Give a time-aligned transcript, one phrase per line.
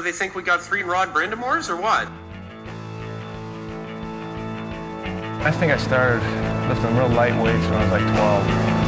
[0.00, 2.08] What, they think we got three Rod Brind'Amours or what?
[5.44, 6.22] I think I started
[6.70, 8.79] lifting real light weights when I was like 12.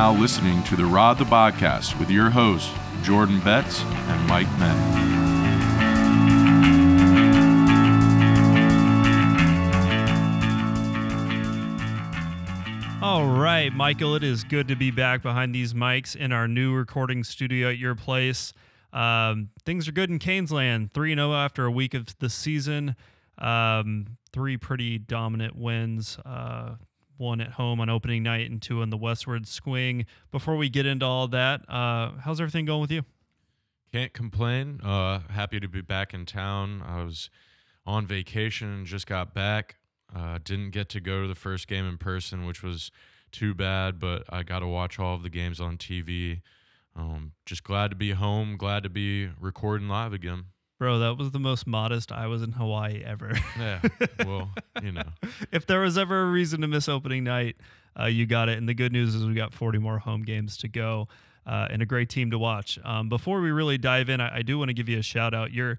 [0.00, 2.72] Now listening to the Rod the Podcast with your hosts,
[3.02, 4.74] Jordan Betts and Mike Menn.
[13.02, 16.72] All right, Michael, it is good to be back behind these mics in our new
[16.72, 18.54] recording studio at your place.
[18.94, 20.94] Um, things are good in Canesland.
[20.94, 22.96] 3 0 after a week of the season.
[23.36, 26.18] Um, three pretty dominant wins.
[26.24, 26.76] Uh,
[27.20, 30.06] one at home on opening night and two on the westward swing.
[30.32, 33.02] Before we get into all that, uh, how's everything going with you?
[33.92, 34.80] Can't complain.
[34.82, 36.82] Uh, happy to be back in town.
[36.86, 37.28] I was
[37.86, 39.76] on vacation just got back.
[40.14, 42.90] Uh, didn't get to go to the first game in person, which was
[43.30, 46.40] too bad, but I got to watch all of the games on TV.
[46.96, 48.56] Um, just glad to be home.
[48.56, 50.46] Glad to be recording live again.
[50.80, 53.32] Bro, that was the most modest I was in Hawaii ever.
[53.58, 53.82] Yeah.
[54.26, 54.50] well,
[54.82, 55.10] you know.
[55.52, 57.56] if there was ever a reason to miss opening night,
[58.00, 58.56] uh, you got it.
[58.56, 61.06] And the good news is we got 40 more home games to go
[61.44, 62.78] uh, and a great team to watch.
[62.82, 65.34] Um, before we really dive in, I, I do want to give you a shout
[65.34, 65.52] out.
[65.52, 65.78] Your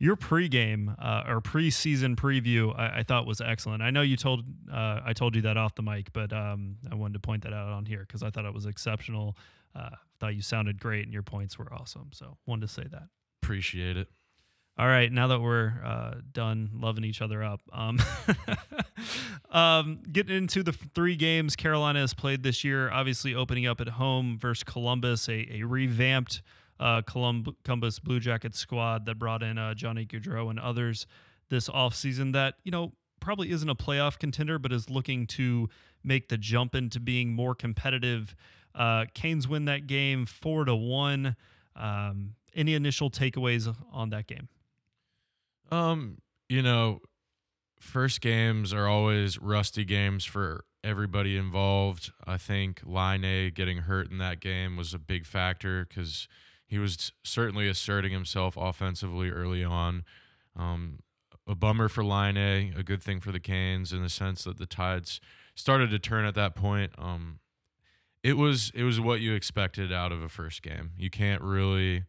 [0.00, 3.82] your pregame uh, or preseason preview, I, I, thought was excellent.
[3.82, 6.96] I know you told uh, I told you that off the mic, but um, I
[6.96, 9.36] wanted to point that out on here because I thought it was exceptional.
[9.76, 12.08] Uh, thought you sounded great and your points were awesome.
[12.12, 13.04] So wanted to say that.
[13.42, 14.08] Appreciate it.
[14.80, 17.98] All right, now that we're uh, done loving each other up, um,
[19.50, 22.90] um, getting into the three games Carolina has played this year.
[22.90, 26.40] Obviously, opening up at home versus Columbus, a, a revamped
[26.80, 31.06] uh, Colum- Columbus Blue Jackets squad that brought in uh, Johnny Gaudreau and others
[31.50, 35.68] this offseason that, you know, probably isn't a playoff contender, but is looking to
[36.02, 38.34] make the jump into being more competitive.
[38.74, 41.36] Uh, Canes win that game four to one.
[41.76, 44.48] Um, any initial takeaways on that game?
[45.70, 47.00] Um, you know,
[47.78, 52.12] first games are always rusty games for everybody involved.
[52.26, 56.28] I think Laine getting hurt in that game was a big factor because
[56.66, 60.04] he was certainly asserting himself offensively early on.
[60.56, 61.00] Um,
[61.46, 64.66] a bummer for Laine, a good thing for the Canes in the sense that the
[64.66, 65.20] Tides
[65.54, 66.92] started to turn at that point.
[66.96, 67.40] Um,
[68.22, 70.90] it was it was what you expected out of a first game.
[70.96, 72.04] You can't really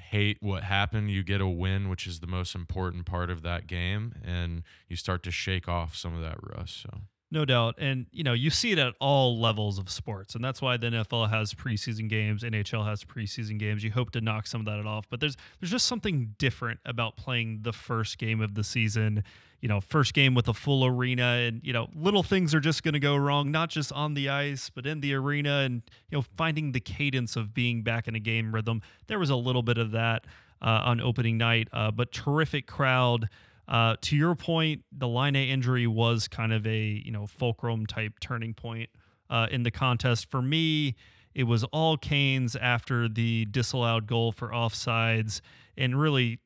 [0.00, 1.10] hate what happened.
[1.10, 4.96] You get a win, which is the most important part of that game, and you
[4.96, 6.82] start to shake off some of that rust.
[6.82, 7.00] So
[7.30, 7.76] no doubt.
[7.78, 10.34] And, you know, you see it at all levels of sports.
[10.34, 13.84] And that's why the NFL has preseason games, NHL has preseason games.
[13.84, 15.06] You hope to knock some of that off.
[15.08, 19.22] But there's there's just something different about playing the first game of the season.
[19.60, 22.82] You know, first game with a full arena and, you know, little things are just
[22.82, 26.16] going to go wrong, not just on the ice, but in the arena and, you
[26.16, 28.80] know, finding the cadence of being back in a game rhythm.
[29.06, 30.24] There was a little bit of that
[30.62, 33.28] uh, on opening night, uh, but terrific crowd.
[33.70, 38.18] Uh, to your point, the Laine injury was kind of a you know fulcrum type
[38.20, 38.90] turning point
[39.30, 40.28] uh, in the contest.
[40.30, 40.96] For me,
[41.34, 45.40] it was all Canes after the disallowed goal for offsides,
[45.76, 46.40] and really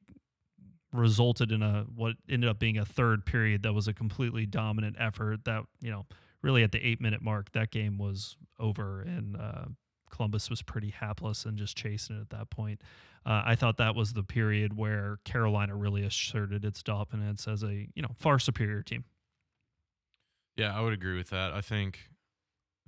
[0.92, 4.96] resulted in a what ended up being a third period that was a completely dominant
[4.98, 5.44] effort.
[5.44, 6.04] That you know
[6.42, 9.64] really at the eight minute mark, that game was over, and uh,
[10.10, 12.80] Columbus was pretty hapless and just chasing it at that point.
[13.26, 17.88] Uh, I thought that was the period where Carolina really asserted its dominance as a
[17.94, 19.04] you know far superior team.
[20.56, 21.52] Yeah, I would agree with that.
[21.52, 22.10] I think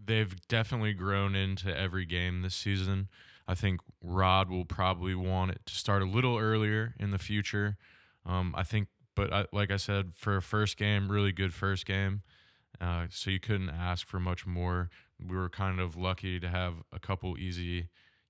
[0.03, 3.09] they've definitely grown into every game this season.
[3.48, 7.77] I think Rod will probably want it to start a little earlier in the future.
[8.25, 11.87] Um, I think, but I, like I said, for a first game, really good first
[11.87, 12.22] game.
[12.81, 14.91] Uh, so you couldn't ask for much more.
[15.25, 17.88] We were kind of lucky to have a couple easy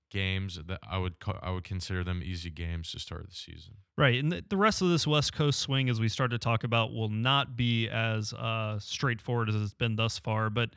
[0.09, 3.75] games that I would I would consider them easy games to start the season.
[3.97, 6.93] Right, and the, rest of this West Coast swing, as we start to talk about,
[6.93, 10.49] will not be as uh, straightforward as it's been thus far.
[10.49, 10.71] But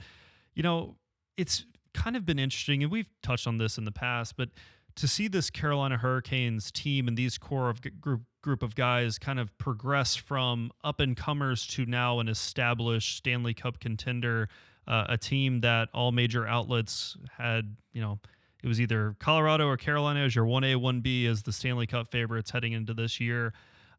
[0.54, 0.96] you know,
[1.36, 1.64] it's
[1.94, 4.50] kind of been interesting, and we've touched on this in the past, but
[4.96, 9.38] to see this Carolina Hurricanes team and these core of group group of guys kind
[9.38, 14.48] of progress from up and comers to now an established Stanley Cup contender,
[14.86, 18.18] uh, a team that all major outlets had, you know,
[18.62, 22.50] it was either Colorado or Carolina as your 1A, 1B as the Stanley Cup favorites
[22.50, 23.52] heading into this year.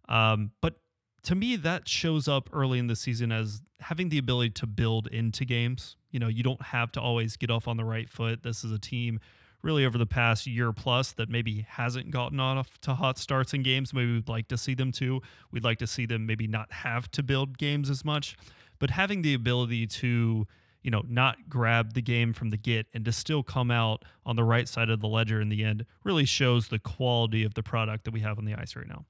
[0.08, 0.76] Um, but
[1.24, 5.08] to me, that shows up early in the season as having the ability to build
[5.08, 5.96] into games.
[6.12, 8.44] You know, you don't have to always get off on the right foot.
[8.44, 9.20] This is a team
[9.62, 13.62] really over the past year plus that maybe hasn't gotten off to hot starts in
[13.62, 13.94] games.
[13.94, 15.22] Maybe we'd like to see them too.
[15.52, 18.36] We'd like to see them maybe not have to build games as much,
[18.80, 20.48] but having the ability to
[20.82, 24.36] you know, not grab the game from the get and to still come out on
[24.36, 27.64] the right side of the ledger in the end really shows the quality of the
[27.64, 29.06] product that we have on the ice right now.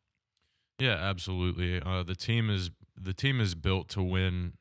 [0.80, 1.82] Yeah, absolutely.
[1.82, 4.54] Uh, the team is the team is built to win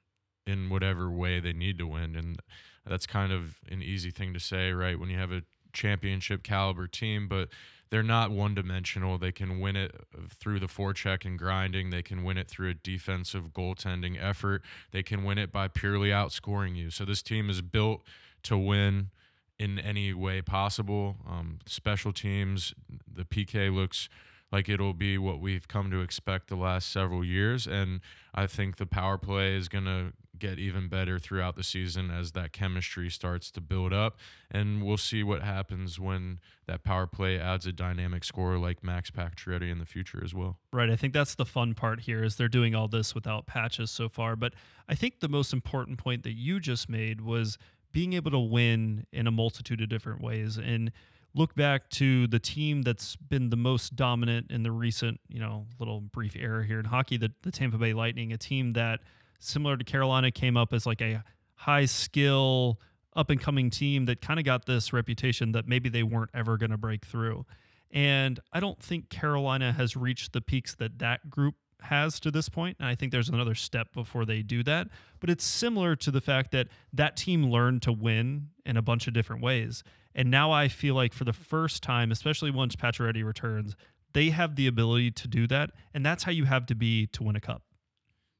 [0.46, 2.38] in whatever way they need to win, and
[2.86, 4.98] that's kind of an easy thing to say, right?
[4.98, 5.42] When you have a
[5.72, 7.48] championship caliber team, but
[7.90, 9.19] they're not one dimensional.
[9.19, 9.94] They can win it
[10.28, 11.90] through the forecheck and grinding.
[11.90, 14.62] They can win it through a defensive goaltending effort.
[14.92, 16.90] They can win it by purely outscoring you.
[16.90, 18.02] So this team is built
[18.44, 19.10] to win
[19.58, 21.16] in any way possible.
[21.28, 22.75] Um, special teams,
[23.12, 24.08] the PK looks
[24.52, 27.66] like it'll be what we've come to expect the last several years.
[27.66, 28.00] And
[28.34, 32.32] I think the power play is going to get even better throughout the season as
[32.32, 34.19] that chemistry starts to build up.
[34.50, 39.10] And we'll see what happens when that power play adds a dynamic scorer like Max
[39.10, 40.58] Pacioretty in the future as well.
[40.72, 40.90] Right.
[40.90, 44.08] I think that's the fun part here is they're doing all this without patches so
[44.08, 44.34] far.
[44.37, 44.54] But
[44.88, 47.58] I think the most important point that you just made was
[47.93, 50.56] being able to win in a multitude of different ways.
[50.56, 50.93] And
[51.34, 55.66] look back to the team that's been the most dominant in the recent, you know,
[55.78, 59.00] little brief era here in hockey, the, the Tampa Bay Lightning, a team that,
[59.40, 62.78] similar to Carolina, came up as like a high skill,
[63.16, 66.56] up and coming team that kind of got this reputation that maybe they weren't ever
[66.56, 67.44] going to break through.
[67.90, 72.48] And I don't think Carolina has reached the peaks that that group has to this
[72.48, 74.88] point, and I think there's another step before they do that.
[75.19, 79.08] But it's similar to the fact that that team learned to win in a bunch
[79.08, 79.82] of different ways,
[80.14, 83.76] and now I feel like for the first time, especially once Pacioretty returns,
[84.12, 87.22] they have the ability to do that, and that's how you have to be to
[87.22, 87.62] win a cup.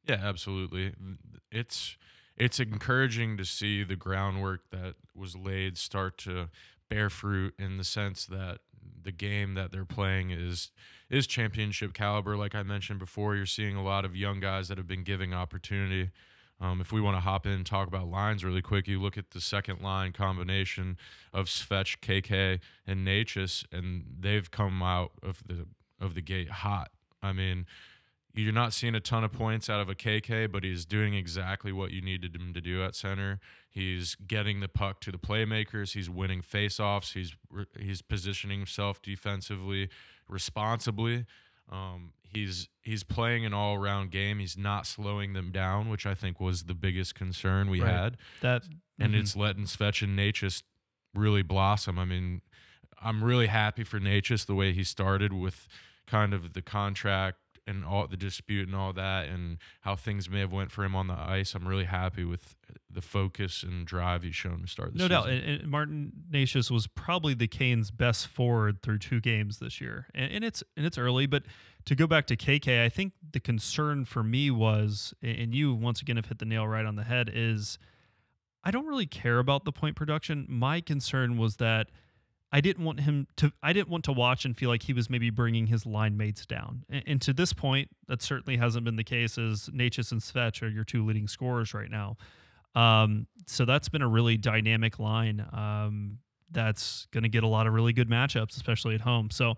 [0.07, 0.93] Yeah, absolutely.
[1.51, 1.97] It's
[2.37, 6.49] it's encouraging to see the groundwork that was laid start to
[6.89, 8.59] bear fruit in the sense that
[9.03, 10.71] the game that they're playing is
[11.11, 12.37] is championship caliber.
[12.37, 15.35] Like I mentioned before, you're seeing a lot of young guys that have been giving
[15.35, 16.11] opportunity.
[16.61, 19.17] Um, if we want to hop in and talk about lines really quick, you look
[19.17, 20.99] at the second line combination
[21.33, 25.67] of Svech, KK, and Necas, and they've come out of the
[26.01, 26.91] of the gate hot.
[27.23, 27.67] I mean,
[28.35, 31.73] you're not seeing a ton of points out of a KK, but he's doing exactly
[31.73, 33.41] what you needed him to do at center.
[33.69, 35.93] He's getting the puck to the playmakers.
[35.95, 37.13] He's winning faceoffs.
[37.15, 37.35] He's
[37.79, 39.89] he's positioning himself defensively
[40.29, 41.27] responsibly.
[41.71, 44.39] Um, he's he's playing an all around game.
[44.39, 47.93] He's not slowing them down, which I think was the biggest concern we Right.
[47.93, 48.17] had.
[48.41, 48.63] That
[48.99, 49.21] And mhm.
[49.21, 50.63] it's letting Svech and Necas
[51.15, 51.99] really blossom.
[51.99, 52.43] I mean,
[53.03, 55.69] I'm really happy for Necas the way he started with
[56.07, 60.41] kind of the contract and all the dispute and all that and how things may
[60.41, 61.55] have went for him on the ice.
[61.55, 62.57] I'm really happy with
[62.91, 65.11] the focus and drive he's shown to start the season.
[65.11, 65.39] no season.
[65.39, 65.49] doubt.
[65.49, 70.07] And, and Martin Necas was probably the Canes' best forward through two games this year,
[70.15, 71.27] and, and it's and it's early.
[71.27, 71.45] But
[71.87, 76.01] to go back to KK, I think the concern for me was, and you once
[76.03, 77.79] again have hit the nail right on the head, is
[78.65, 80.47] I don't really care about the point production.
[80.49, 81.91] My concern was that
[82.53, 83.53] I didn't want him to.
[83.63, 86.47] I didn't want to watch and feel like he was maybe bringing his line mates
[86.47, 86.85] down.
[86.89, 89.39] And, and to this point, that certainly hasn't been the case.
[89.39, 92.17] As Necas and Svech are your two leading scorers right now.
[92.75, 95.47] Um, so that's been a really dynamic line.
[95.53, 96.19] Um,
[96.51, 99.31] that's going to get a lot of really good matchups, especially at home.
[99.31, 99.55] So,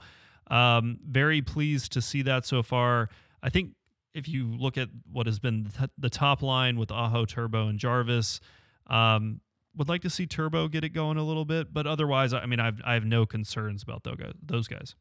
[0.49, 3.09] um, very pleased to see that so far.
[3.43, 3.71] I think
[4.13, 7.79] if you look at what has been the, the top line with Aho, Turbo, and
[7.79, 8.41] Jarvis,
[8.89, 9.41] um,
[9.77, 11.73] would like to see Turbo get it going a little bit.
[11.73, 14.07] But otherwise, I mean, I've I have no concerns about
[14.43, 14.95] those guys.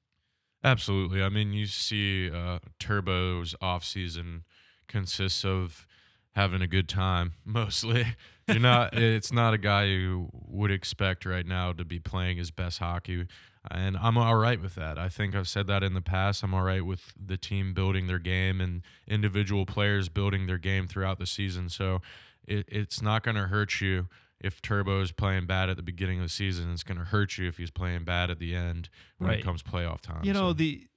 [0.63, 1.23] Absolutely.
[1.23, 4.43] I mean, you see uh, Turbo's off season
[4.87, 5.87] consists of
[6.33, 8.15] having a good time mostly.
[8.47, 8.93] You're not.
[8.97, 13.27] it's not a guy you would expect right now to be playing his best hockey,
[13.69, 14.97] and I'm all right with that.
[14.97, 16.43] I think I've said that in the past.
[16.43, 20.87] I'm all right with the team building their game and individual players building their game
[20.87, 21.69] throughout the season.
[21.69, 22.01] So
[22.47, 24.07] it, it's not going to hurt you
[24.43, 26.71] if Turbo is playing bad at the beginning of the season.
[26.73, 29.39] It's going to hurt you if he's playing bad at the end when Right.
[29.39, 30.23] it comes playoff time.
[30.25, 30.87] You know So- the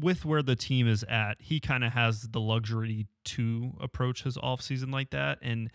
[0.00, 4.36] with where the team is at, he kind of has the luxury to approach his
[4.38, 5.38] offseason like that.
[5.42, 5.70] And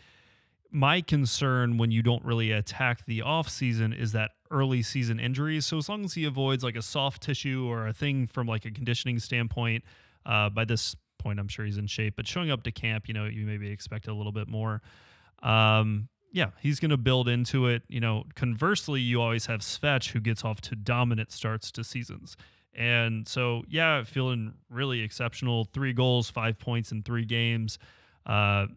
[0.72, 5.68] my concern when you don't really attack the offseason is that early season injuries.
[5.68, 8.66] So as long as he avoids like a soft tissue or a thing from like
[8.66, 9.84] a conditioning standpoint,
[10.26, 12.16] uh, by this point I'm sure he's in shape.
[12.18, 14.82] But showing up to camp, you know, you maybe expect a little bit more.
[15.44, 17.82] Um, yeah, he's going to build into it.
[17.88, 22.38] You know, conversely, you always have Svech who gets off to dominant starts to seasons.
[22.76, 25.66] And so, yeah, feeling really exceptional.
[25.66, 27.80] Three goals, five points in three games.
[28.24, 28.68] Uh,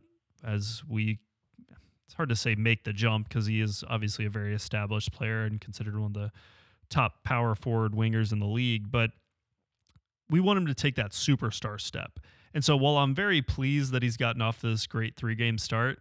[0.43, 1.19] as we
[2.07, 5.45] it's hard to say make the jump because he is obviously a very established player
[5.45, 6.33] and considered one of the
[6.88, 8.90] top power forward wingers in the league.
[8.90, 9.11] But
[10.31, 12.21] we want him to take that superstar step.
[12.55, 15.99] And so while I'm very pleased that he's gotten off this great three game start,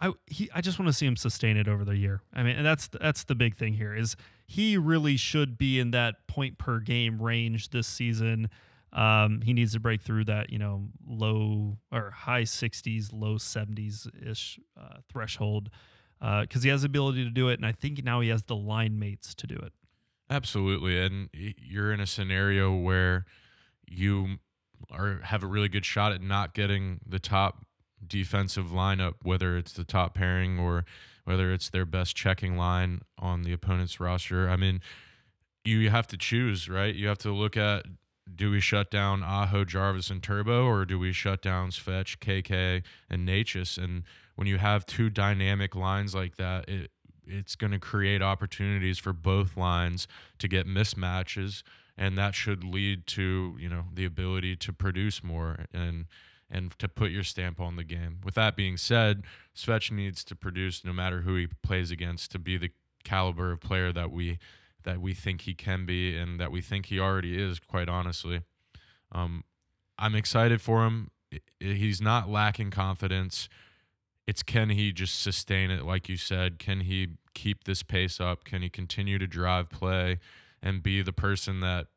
[0.00, 2.22] I he I just want to see him sustain it over the year.
[2.32, 4.16] I mean, and that's that's the big thing here is
[4.46, 8.48] he really should be in that point per game range this season.
[8.92, 14.08] Um, he needs to break through that you know low or high 60s, low 70s
[14.26, 15.70] ish uh, threshold
[16.18, 18.42] because uh, he has the ability to do it, and I think now he has
[18.42, 19.72] the line mates to do it.
[20.28, 23.24] Absolutely, and you're in a scenario where
[23.86, 24.38] you
[24.90, 27.66] are have a really good shot at not getting the top
[28.06, 30.84] defensive lineup, whether it's the top pairing or
[31.24, 34.48] whether it's their best checking line on the opponent's roster.
[34.48, 34.80] I mean,
[35.64, 36.94] you have to choose, right?
[36.94, 37.86] You have to look at
[38.32, 42.82] do we shut down Aho, Jarvis, and Turbo, or do we shut down Svech, KK,
[43.08, 43.76] and Necas?
[43.76, 44.04] And
[44.36, 46.90] when you have two dynamic lines like that, it
[47.26, 51.62] it's going to create opportunities for both lines to get mismatches,
[51.96, 56.06] and that should lead to you know the ability to produce more and
[56.50, 58.18] and to put your stamp on the game.
[58.24, 59.22] With that being said,
[59.54, 62.70] Svech needs to produce no matter who he plays against to be the
[63.04, 64.38] caliber of player that we
[64.82, 67.60] that we think he can be and that we think he already is.
[67.60, 68.42] Quite honestly,
[69.12, 69.44] um,
[69.98, 71.10] I'm excited for him.
[71.60, 73.48] He's not lacking confidence.
[74.26, 76.58] It's can he just sustain it, like you said?
[76.58, 78.44] Can he keep this pace up?
[78.44, 80.18] Can he continue to drive play
[80.62, 81.88] and be the person that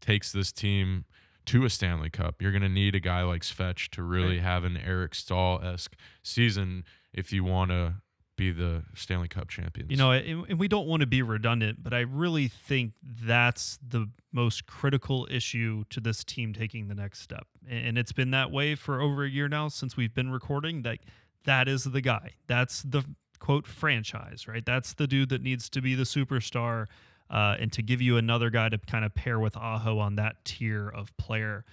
[0.00, 1.04] takes this team
[1.50, 2.40] to a Stanley Cup.
[2.40, 4.42] You're going to need a guy like Svech to really right.
[4.42, 7.94] have an Eric Staal esque season if you want to
[8.36, 9.90] be the Stanley Cup champions.
[9.90, 14.08] You know, and we don't want to be redundant, but I really think that's the
[14.32, 17.48] most critical issue to this team taking the next step.
[17.68, 21.00] And it's been that way for over a year now since we've been recording that
[21.44, 22.34] that is the guy.
[22.46, 23.04] That's the
[23.40, 24.64] quote franchise, right?
[24.64, 26.86] That's the dude that needs to be the superstar
[27.30, 30.44] uh, and to give you another guy to kind of pair with Aho on that
[30.44, 31.64] tier of player.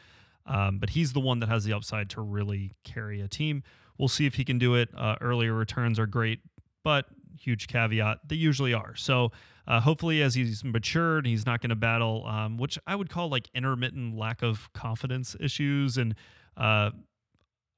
[0.45, 3.63] Um, but he's the one that has the upside to really carry a team.
[3.97, 4.89] We'll see if he can do it.
[4.95, 6.39] Uh, earlier returns are great,
[6.83, 7.05] but
[7.39, 8.95] huge caveat, they usually are.
[8.95, 9.31] So
[9.67, 13.29] uh, hopefully, as he's matured, he's not going to battle, um, which I would call
[13.29, 16.15] like intermittent lack of confidence issues and
[16.55, 16.91] uh,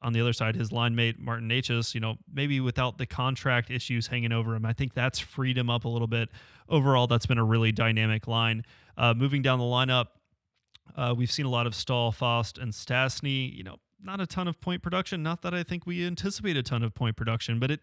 [0.01, 3.69] on the other side, his line mate Martin Necas, you know, maybe without the contract
[3.69, 6.29] issues hanging over him, I think that's freed him up a little bit.
[6.69, 8.63] Overall, that's been a really dynamic line.
[8.97, 10.07] Uh, moving down the lineup,
[10.95, 13.53] uh, we've seen a lot of Staal, Fast, and Stastny.
[13.53, 15.21] You know, not a ton of point production.
[15.21, 17.81] Not that I think we anticipate a ton of point production, but it,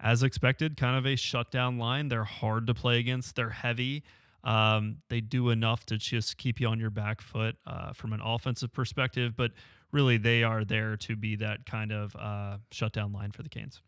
[0.00, 2.08] as expected, kind of a shutdown line.
[2.08, 3.34] They're hard to play against.
[3.36, 4.04] They're heavy.
[4.44, 8.20] Um, they do enough to just keep you on your back foot uh, from an
[8.22, 9.52] offensive perspective, but
[9.92, 13.82] really they are there to be that kind of uh, shutdown line for the Canes.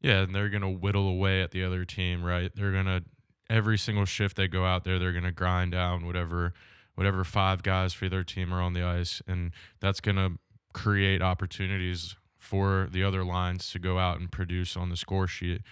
[0.00, 2.50] Yeah, and they're gonna whittle away at the other team, right?
[2.54, 3.02] They're gonna
[3.48, 6.52] every single shift they go out there, they're gonna grind down whatever
[6.94, 10.32] whatever five guys for their team are on the ice, and that's gonna
[10.72, 15.62] create opportunities for the other lines to go out and produce on the score sheet.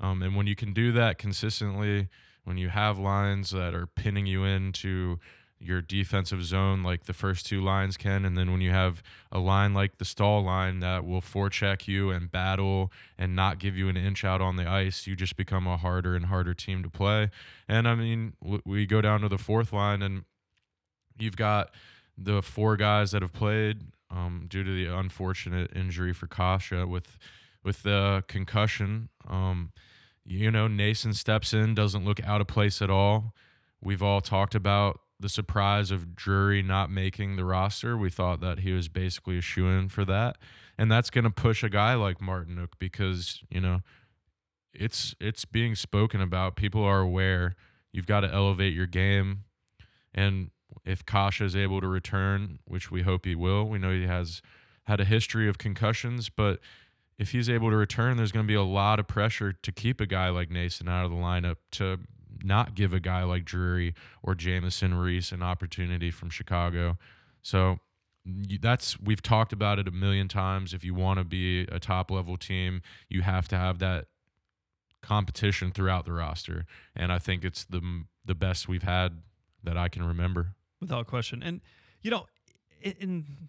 [0.00, 2.08] Um, and when you can do that consistently,
[2.44, 5.18] when you have lines that are pinning you into
[5.58, 9.38] your defensive zone like the first two lines can and then when you have a
[9.38, 13.88] line like the Staal line that will forecheck you and battle and not give you
[13.88, 16.90] an inch out on the ice you just become a harder and harder team to
[16.90, 17.30] play.
[17.68, 18.32] And i mean
[18.64, 20.24] we go down to the fourth line and
[21.18, 21.70] you've got
[22.18, 27.18] the four guys that have played um, due to the unfortunate injury for Kase with
[27.64, 29.08] with the concussion.
[29.28, 29.72] Um,
[30.24, 33.34] you know Noesen steps in doesn't look out of place at all
[33.82, 37.96] we've all talked about the surprise of Drury not making the roster.
[37.96, 40.36] We thought that he was basically a shoe in for that.
[40.76, 43.80] And that's going to push a guy like Martinook because, you know,
[44.74, 46.56] it's it's being spoken about.
[46.56, 47.54] People are aware.
[47.92, 49.44] You've got to elevate your game.
[50.14, 50.50] And
[50.84, 54.42] if Kase is able to return, which we hope he will, we know he has
[54.84, 56.58] had a history of concussions, but
[57.18, 60.00] if he's able to return, there's going to be a lot of pressure to keep
[60.00, 61.98] a guy like Noesen out of the lineup to
[62.42, 66.98] not give a guy like Drury or Jamieson Rees an opportunity from Chicago.
[67.42, 67.78] So
[68.60, 70.72] that's we've talked about it a million times.
[70.72, 74.06] If you want to be a top level team, you have to have that
[75.02, 76.64] competition throughout the roster,
[76.94, 79.22] and I think it's the the best we've had
[79.64, 81.42] that I can remember, without question.
[81.42, 81.60] And
[82.00, 82.26] you know,
[82.80, 83.48] in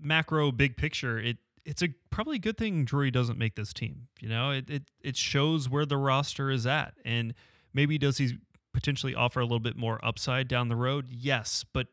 [0.00, 4.08] macro big picture, it it's a probably a good thing Drury doesn't make this team.
[4.20, 7.34] You know, it it it shows where the roster is at, and
[7.74, 8.38] Maybe does he
[8.72, 11.06] potentially offer a little bit more upside down the road?
[11.10, 11.88] Yes, but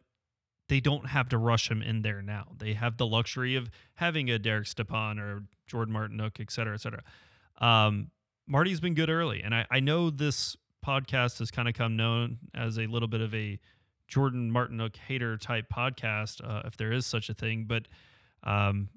[0.67, 2.47] they don't have to rush him in there now.
[2.57, 6.81] They have the luxury of having a Derek Stepan or Jordan Martinook, et cetera, et
[6.81, 7.01] cetera.
[7.59, 8.11] Um,
[8.45, 12.37] Marty's been good early, and I, I know this podcast has kind of come known
[12.53, 13.59] as a little bit of a
[14.07, 17.65] Jordan Martinook hater type podcast, uh, if there is such a thing.
[17.67, 17.87] But,
[18.43, 18.89] um,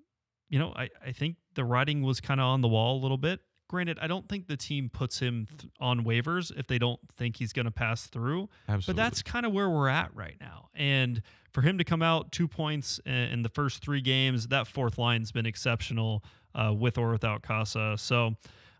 [0.52, 3.16] you know, I, I think the writing was kind of on the wall a little
[3.16, 3.40] bit.
[3.68, 7.38] Granted, I don't think the team puts him th- on waivers if they don't think
[7.38, 8.50] he's going to pass through.
[8.68, 8.92] Absolutely.
[8.92, 10.68] But that's kind of where we're at right now.
[10.74, 14.66] And for him to come out two points in, in the first three games, that
[14.66, 16.22] fourth line's been exceptional
[16.54, 17.74] uh, with or without Kase.
[17.96, 18.34] So,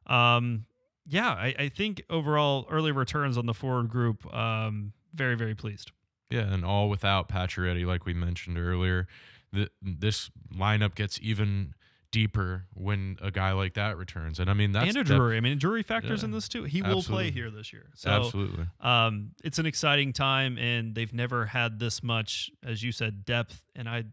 [0.09, 0.67] um,
[1.07, 5.91] yeah, I, I, think overall early returns on the forward group, um, very, very pleased.
[6.29, 9.07] Yeah, and all without Pacioretty, like we mentioned earlier.
[9.53, 11.75] The, this lineup gets even
[12.11, 14.39] deeper when a guy like that returns.
[14.39, 15.37] And I mean that's and a Drury.
[15.37, 16.65] I mean Drury factors Yeah, in this too.
[16.65, 17.31] He will absolutely.
[17.31, 17.87] play here this year.
[17.95, 18.67] So absolutely.
[18.81, 23.63] um, it's an exciting time, and they've never had this much, as you said, depth.
[23.75, 24.05] And I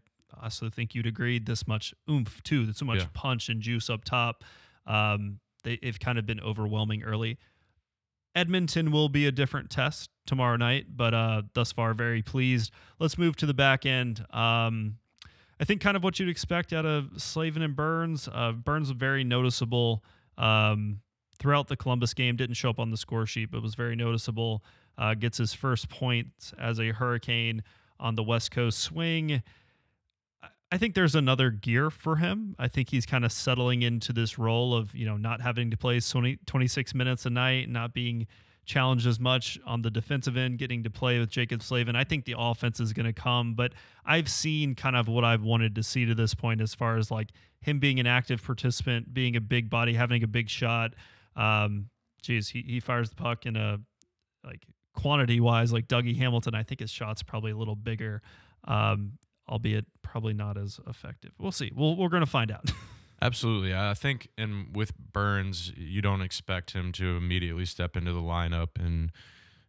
[0.42, 2.64] also think you'd agree this much oomph too.
[2.64, 3.06] There's so much Yeah.
[3.12, 4.44] punch and juice up top.
[4.86, 7.38] Um, they, they've kind of been overwhelming early.
[8.34, 12.72] Edmonton will be a different test tomorrow night, but uh, thus far, very pleased.
[13.00, 14.24] Let's move to the back end.
[14.30, 14.96] Um,
[15.60, 18.28] I think kind of what you'd expect out of Slavin and Burns.
[18.32, 20.02] Uh, Burns was very noticeable
[20.38, 21.00] um,
[21.38, 22.34] throughout the Columbus game.
[22.34, 24.64] Didn't show up on the score sheet, but was very noticeable.
[24.96, 27.62] Uh, gets his first point as a Hurricane
[27.98, 29.42] on the West Coast swing.
[30.72, 32.56] I- think there's another gear for him.
[32.58, 35.76] I think he's kind of settling into this role of, you know, not having to
[35.76, 38.26] play 20, 26 minutes a night, not being
[38.70, 41.96] challenged as much on the defensive end, getting to play with Jacob Slavin.
[41.96, 43.72] I think the offense is going to come, but
[44.06, 47.10] I've seen kind of what I've wanted to see to this point as far as
[47.10, 50.94] like him being an active participant, being a big body, having a big shot.
[51.34, 51.90] Um,
[52.22, 53.78] geez, he, he fires the puck in a
[54.44, 56.54] like quantity wise, like Dougie Hamilton.
[56.54, 58.22] I think his shot's probably a little bigger,
[58.68, 59.14] um,
[59.48, 61.32] albeit probably not as effective.
[61.40, 61.72] We'll see.
[61.74, 62.70] We'll, we're going to find out.
[63.22, 63.74] Absolutely.
[63.74, 68.70] I think and with Burns, you don't expect him to immediately step into the lineup
[68.78, 69.12] and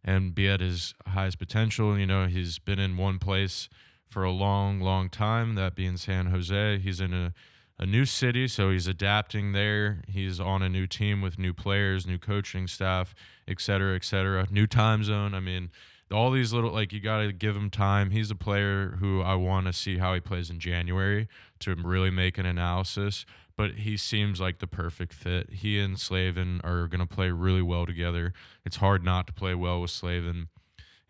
[0.04, 1.98] and be at his highest potential.
[1.98, 3.68] You know, he's been in one place
[4.08, 6.78] for a long, long time, that being San Jose.
[6.78, 7.32] He's in a,
[7.78, 10.02] a new city, so he's adapting there.
[10.08, 13.14] He's on a new team with new players, new coaching staff,
[13.46, 14.46] et cetera, et cetera.
[14.50, 15.34] New time zone.
[15.34, 15.70] I mean,
[16.10, 18.10] all these little like you got to give him time.
[18.10, 21.28] He's a player who I want to see how he plays in January
[21.60, 23.24] to really make an analysis.
[23.56, 25.50] But he seems like the perfect fit.
[25.52, 28.32] He and Slavin are going to play really well together.
[28.64, 30.48] It's hard not to play well with Slavin.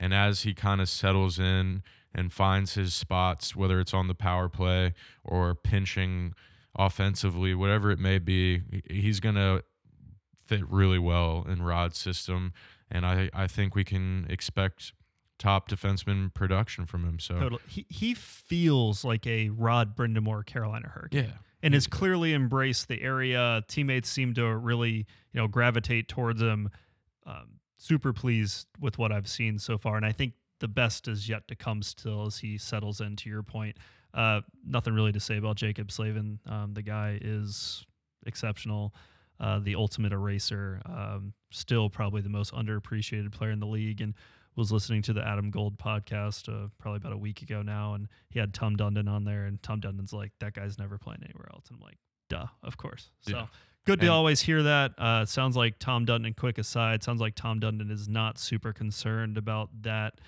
[0.00, 1.82] And as he kind of settles in
[2.14, 6.34] and finds his spots, whether it's on the power play or pinching
[6.76, 9.62] offensively, whatever it may be, he's going to
[10.46, 12.52] fit really well in Rod's system.
[12.90, 14.92] And I, I think we can expect
[15.38, 17.18] top defenseman production from him.
[17.18, 17.62] So, Totally.
[17.68, 21.24] He, he feels like a Rod Brind'Amour Carolina Hurricane.
[21.24, 21.36] yeah.
[21.62, 23.62] And has clearly embraced the area.
[23.68, 26.70] Teammates seem to really, you know, gravitate towards him.
[27.24, 31.28] Um, super pleased with what I've seen so far, and I think the best is
[31.28, 33.16] yet to come still as he settles in.
[33.16, 33.76] To your point,
[34.14, 36.38] uh, nothing really to say about Jacob Slavin.
[36.46, 37.84] Um, the guy is
[38.26, 38.94] exceptional,
[39.40, 40.80] uh, the ultimate eraser.
[40.84, 44.14] Um, still probably the most underappreciated player in the league, and
[44.56, 48.08] was listening to the Adam Gold podcast uh, probably about a week ago now, and
[48.30, 51.48] he had Tom Dundon on there, and Tom Dundon's like, that guy's never playing anywhere
[51.54, 51.64] else.
[51.68, 53.10] And I'm like, duh, of course.
[53.20, 53.46] So Yeah.
[53.86, 54.92] good to And- always hear that.
[54.98, 59.38] Uh, sounds like Tom Dundon, quick aside, sounds like Tom Dundon is not super concerned
[59.38, 60.20] about that.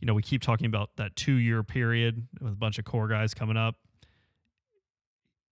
[0.00, 3.08] You know, we keep talking about that two year period with a bunch of core
[3.08, 3.76] guys coming up.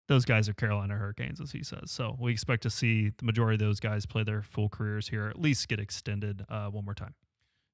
[0.09, 1.91] Those guys are Carolina Hurricanes, as he says.
[1.91, 5.27] So we expect to see the majority of those guys play their full careers here,
[5.27, 7.15] at least get extended uh, one more time.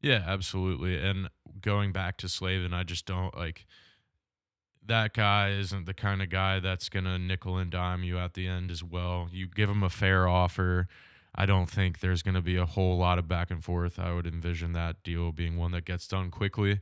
[0.02, 0.98] Yeah, absolutely.
[0.98, 3.66] And going back to Slavin, I just don't like
[4.84, 8.34] that guy isn't the kind of guy that's going to nickel and dime you at
[8.34, 9.28] the end as well.
[9.32, 10.88] You give him a fair offer.
[11.34, 13.98] I don't think there's going to be a whole lot of back and forth.
[13.98, 16.80] I would envision that deal being one that gets done quickly.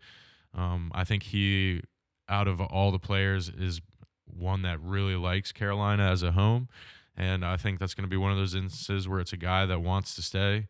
[0.55, 1.83] Um, I think he,
[2.29, 3.81] out of all the players, is
[4.25, 6.69] one that really likes Carolina as a home.
[7.17, 9.67] And I think that's going to be one of those instances where it's a guy
[9.67, 10.69] that wants to stay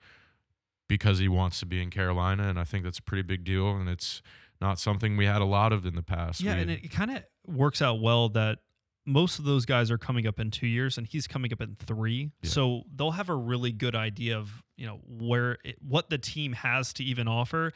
[0.90, 2.48] because he wants to be in Carolina.
[2.48, 3.70] And I think that's a pretty big deal.
[3.76, 4.22] And it's
[4.60, 6.40] not something we had a lot of in the past.
[6.40, 8.58] Yeah, We- and it kind of works out well that
[9.06, 11.76] most of those guys are coming up in two years, and he's coming up in
[11.76, 12.32] three.
[12.42, 12.50] Yeah.
[12.50, 16.52] So they'll have a really good idea of you know where it, what the team
[16.54, 17.72] has to even offer,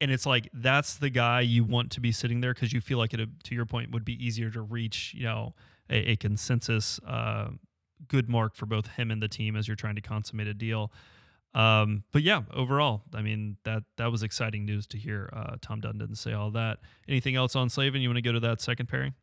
[0.00, 2.98] and it's like that's the guy you want to be sitting there because you feel
[2.98, 3.28] like it.
[3.44, 5.54] To your point, would be easier to reach you know
[5.90, 7.48] a, a consensus uh,
[8.06, 10.92] good mark for both him and the team as you're trying to consummate a deal.
[11.54, 15.30] Um, but yeah, overall, I mean that that was exciting news to hear.
[15.32, 16.78] Uh, Tom Dunn didn't say all that.
[17.08, 18.02] Anything else on Slavin?
[18.02, 19.14] You want to go to that second pairing?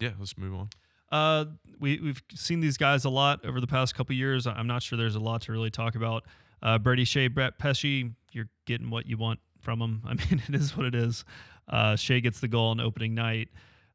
[0.00, 0.68] yeah, let's move on.
[1.12, 1.44] Uh,
[1.78, 4.46] we we've seen these guys a lot over the past couple years.
[4.46, 6.24] I'm not sure there's a lot to really talk about.
[6.62, 10.02] Uh, Brady Skjei, Brett Pesce, you're getting what you want from them.
[10.06, 11.24] I mean, it is what it is.
[11.68, 13.48] Uh, Skjei gets the goal on opening night.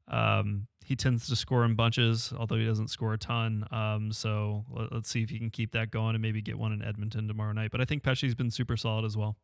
[0.08, 3.64] Um, he tends to score in bunches, although he doesn't score a ton.
[3.70, 6.72] Um, so let, us see if he can keep that going and maybe get one
[6.72, 7.70] in Edmonton tomorrow night.
[7.70, 9.38] But I think Pesce's been super solid as well.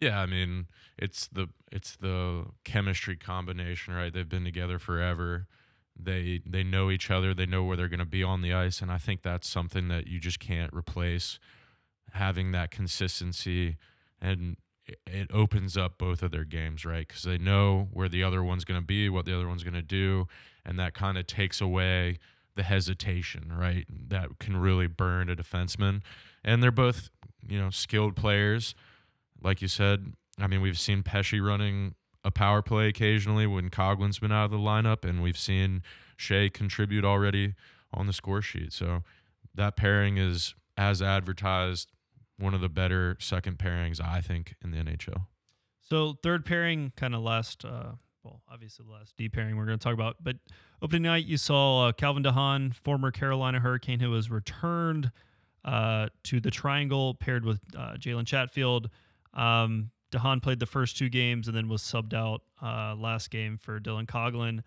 [0.00, 4.12] Yeah, I mean, it's the it's the chemistry combination, right?
[4.12, 5.48] They've been together forever.
[5.98, 7.34] They they know each other.
[7.34, 9.88] They know where they're going to be on the ice, and I think that's something
[9.88, 11.40] that you just can't replace.
[12.12, 13.78] Having that consistency,
[14.20, 14.56] and
[15.06, 17.06] it opens up both of their games, right?
[17.06, 19.74] Because they know where the other one's going to be, what the other one's going
[19.74, 20.26] to do,
[20.64, 22.18] and that kind of takes away
[22.56, 23.86] the hesitation, right?
[24.08, 26.02] That can really burn a defenseman.
[26.44, 27.10] And they're both,
[27.48, 28.74] you know, skilled players.
[29.42, 34.18] Like you said, I mean, we've seen Pesce running a power play occasionally when Coghlan's
[34.18, 35.82] been out of the lineup, and we've seen
[36.18, 37.54] Skjei contribute already
[37.92, 38.72] on the score sheet.
[38.72, 39.02] So
[39.54, 41.90] that pairing is as advertised
[42.38, 45.26] one of the better second pairings, I think, in the NHL.
[45.80, 49.78] So third pairing, kind of last, uh, well, obviously the last D pairing we're going
[49.78, 50.16] to talk about.
[50.22, 50.36] But
[50.82, 55.10] opening night, you saw uh, Calvin DeHaan, former Carolina Hurricane, who was returned
[55.64, 58.90] uh, to the Triangle, paired with uh, Jalen Chatfield.
[59.34, 63.58] Um, DeHaan played the first two games and then was subbed out uh, last game
[63.58, 64.62] for Dylan Coghlan.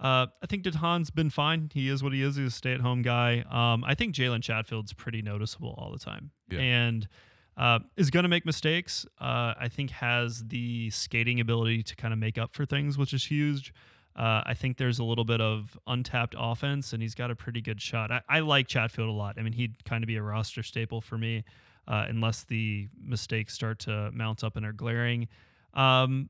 [0.00, 1.70] Uh, I think DeHaan's been fine.
[1.72, 2.36] He is what he is.
[2.36, 3.44] He's a stay-at-home guy.
[3.48, 6.60] Um, I think Jalen Chatfield's pretty noticeable all the time, yeah.
[6.60, 7.08] and
[7.56, 9.06] uh, is going to make mistakes.
[9.20, 13.12] Uh, I think has the skating ability to kind of make up for things, which
[13.12, 13.74] is huge.
[14.14, 17.60] Uh, I think there's a little bit of untapped offense, and he's got a pretty
[17.60, 18.10] good shot.
[18.10, 19.36] I, I like Chatfield a lot.
[19.38, 21.44] I mean, he'd kind of be a roster staple for me,
[21.88, 25.28] uh, unless the mistakes start to mount up and are glaring.
[25.72, 26.28] Um,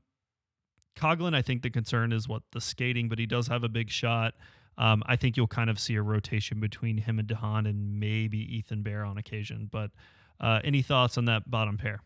[0.95, 3.89] Coghlan, I think the concern is what the skating, but he does have a big
[3.89, 4.35] shot.
[4.77, 8.39] Um, I think you'll kind of see a rotation between him and DeHaan and maybe
[8.39, 9.69] Ethan Bear on occasion.
[9.71, 9.91] But
[10.39, 12.01] uh, any thoughts on that bottom pair?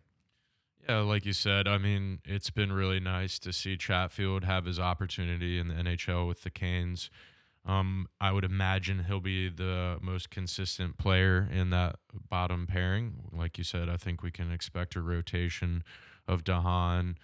[0.87, 4.79] Yeah, like you said, I mean, it's been really nice to see Chatfield have his
[4.79, 7.09] opportunity in the NHL with the Canes.
[7.65, 11.97] Um, I would imagine he'll be the most consistent player in that
[12.29, 13.29] bottom pairing.
[13.33, 15.83] Like you said, I think we can expect a rotation
[16.27, 17.15] of DeHaan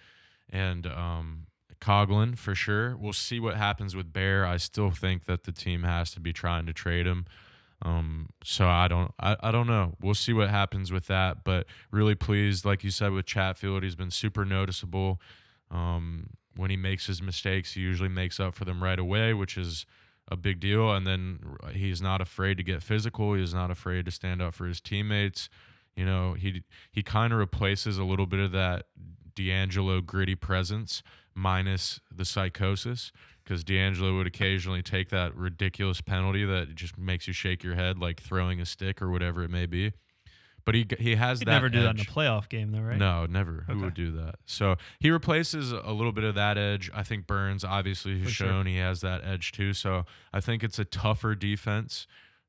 [0.50, 1.46] and um,
[1.84, 2.96] Coghlan for sure.
[2.96, 4.46] We'll see what happens with Bear.
[4.46, 7.26] I still think that the team has to be trying to trade him.
[7.82, 9.94] Um, so I don't, I, I don't know.
[10.00, 11.44] We'll see what happens with that.
[11.44, 15.20] But really pleased, like you said, with Chatfield, he's been super noticeable.
[15.70, 19.58] Um, when he makes his mistakes, he usually makes up for them right away, which
[19.58, 19.84] is
[20.28, 20.90] a big deal.
[20.90, 23.34] And then he's not afraid to get physical.
[23.34, 25.50] He's not afraid to stand up for his teammates.
[25.96, 28.86] You know, he he kind of replaces a little bit of that
[29.36, 31.02] DeAngelo gritty presence
[31.34, 37.32] minus the psychosis because DeAngelo would occasionally take that ridiculous penalty that just makes you
[37.32, 39.92] shake your head, like throwing a stick or whatever it may be.
[40.64, 41.50] But he he has He'd that.
[41.52, 41.84] Never do edge.
[41.84, 42.96] that in a playoff game, though, right?
[42.96, 43.64] No, never.
[43.68, 43.74] Okay.
[43.74, 44.36] Who would do that?
[44.46, 46.90] So he replaces a little bit of that edge.
[46.94, 48.72] I think Burns obviously has For shown sure.
[48.72, 49.74] he has that edge too.
[49.74, 52.06] So I think it's a tougher defense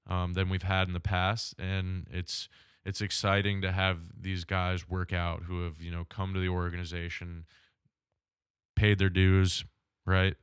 [0.08, 2.48] um, than we've had in the past, and it's
[2.86, 6.50] it's exciting to have these guys work out who have you know come to the
[6.50, 7.46] organization
[8.76, 9.66] paid their dues,
[10.06, 10.36] right?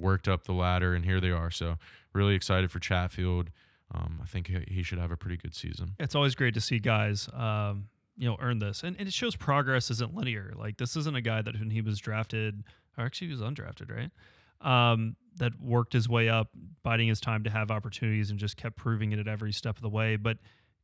[0.00, 1.50] Worked up the ladder, and here they are.
[1.50, 1.76] So
[2.12, 3.50] really excited for Chatfield.
[3.92, 5.96] Um, I think he should have a pretty good season.
[5.98, 9.34] It's always great to see guys, um, you know, earn this, and, and it shows
[9.34, 10.52] progress isn't linear.
[10.56, 12.62] Like this isn't a guy that when he was drafted,
[12.96, 14.10] or actually he was undrafted, right?
[14.60, 16.50] Um, that worked his way up,
[16.82, 19.82] biding his time to have opportunities, and just kept proving it at every step of
[19.82, 20.16] the way.
[20.16, 20.38] But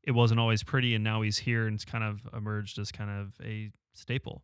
[0.06, 3.10] it wasn't always pretty, and now he's here and it's kind of emerged as kind
[3.10, 4.42] of a staple.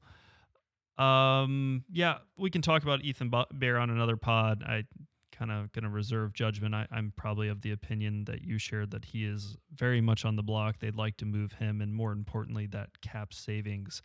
[0.99, 4.63] Um, yeah, we can talk about Ethan Bear on another pod.
[4.67, 4.85] I
[5.33, 6.75] kind of going to reserve judgment.
[6.75, 10.37] I, am probably of the opinion that you shared that he is very much on
[10.37, 10.81] the block.
[10.81, 14.03] They'd like to move him, and more importantly, that cap savings.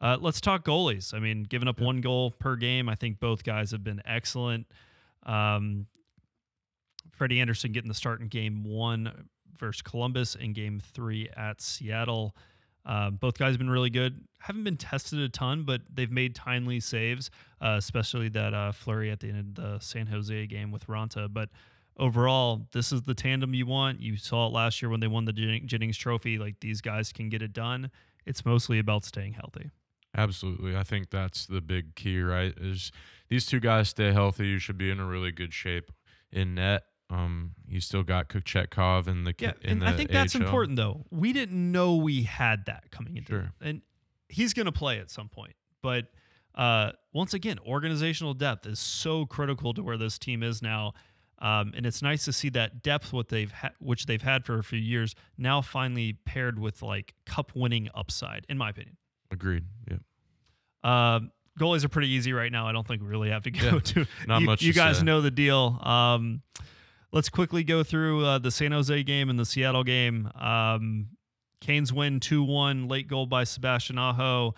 [0.00, 1.12] Uh, let's talk goalies.
[1.12, 4.66] I mean, giving up one goal per game, I think both guys have been excellent.
[5.24, 5.86] Um,
[7.12, 12.34] Freddie Andersen getting the start in game one versus Columbus and game three at Seattle.
[12.84, 14.24] Uh, both guys have been really good.
[14.38, 17.30] Haven't been tested a ton, but they've made timely saves,
[17.60, 21.32] uh, especially that uh, flurry at the end of the San Jose game with Raanta.
[21.32, 21.50] But
[21.98, 24.00] overall, this is the tandem you want.
[24.00, 26.38] You saw it last year when they won the Jennings Trophy.
[26.38, 27.90] Like these guys can get it done.
[28.24, 29.70] It's mostly about staying healthy.
[30.16, 30.76] Absolutely.
[30.76, 32.54] I think that's the big key, right?
[32.58, 32.90] Is
[33.28, 35.92] these two guys stay healthy, you should be in a really good shape
[36.32, 36.84] in net.
[37.10, 40.42] Um, you still got Kochetkov in the yeah, in and the I think that's AHL.
[40.42, 41.06] important though.
[41.10, 43.40] We didn't know we had that coming into sure.
[43.40, 43.66] it.
[43.66, 43.82] and
[44.28, 45.54] he's going to play at some point.
[45.82, 46.08] But
[46.54, 50.92] uh, once again, organizational depth is so critical to where this team is now.
[51.40, 54.58] Um, and it's nice to see that depth, what they've ha- which they've had for
[54.58, 58.96] a few years, now finally paired with like cup winning upside, in my opinion.
[59.30, 59.64] Agreed.
[59.88, 59.98] Yeah.
[60.82, 62.66] Um, goalies are pretty easy right now.
[62.68, 64.06] I don't think we really have to go Yeah, to.
[64.26, 65.04] not you, much You guys say.
[65.04, 65.78] know the deal.
[65.82, 66.42] Um,
[67.12, 70.30] let's quickly go through uh, the San Jose game and the Seattle game.
[70.34, 71.08] Um,
[71.60, 72.88] Canes win two one.
[72.88, 74.54] Late goal by Sebastian Aho.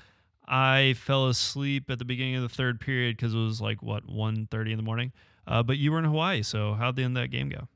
[0.47, 4.07] I fell asleep at the beginning of the third period because it was like what
[4.09, 5.13] 1.30 in the morning.
[5.47, 7.69] Uh, but you were in Hawaii, so how'd the end of that game go?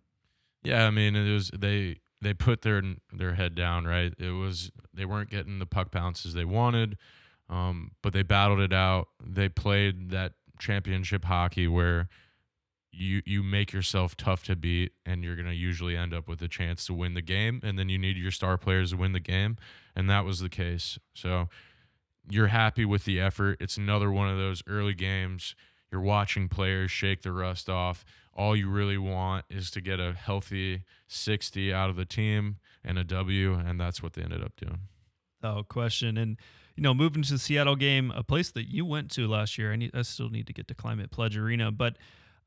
[0.64, 2.82] Yeah, I mean, it was they they put their
[3.12, 4.12] their head down, right?
[4.18, 6.96] It was they weren't getting the puck bounces they wanted,
[7.48, 9.08] um, but they battled it out.
[9.24, 12.08] They played that championship hockey where
[12.94, 16.48] you you make yourself tough to beat, and you're gonna usually end up with a
[16.48, 19.20] chance to win the game, and then you need your star players to win the
[19.20, 19.56] game,
[19.94, 20.98] and that was the case.
[21.14, 21.48] So
[22.28, 23.58] you're happy with the effort.
[23.60, 25.54] It's another one of those early games.
[25.90, 28.04] You're watching players shake the rust off.
[28.32, 32.98] All you really want is to get a healthy 60 out of the team and
[32.98, 34.80] a W, and that's what they ended up doing.
[35.42, 36.16] Oh, question.
[36.16, 36.36] And
[36.76, 39.72] you know, moving to the Seattle game, a place that you went to last year.
[39.72, 41.96] I need, I still need to get to Climate Pledge Arena, but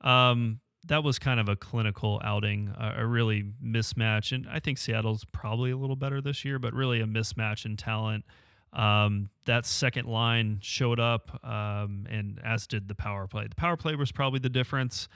[0.01, 4.31] um, that was kind of a clinical outing, a, a really mismatch.
[4.31, 7.77] And I think Seattle's probably a little better this year, but really a mismatch in
[7.77, 8.25] talent.
[8.73, 13.47] Um, that second line showed up, um, and as did the power play.
[13.47, 15.07] The power play was probably the difference.